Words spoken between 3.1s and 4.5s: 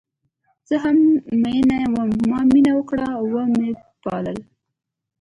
وه مې پالل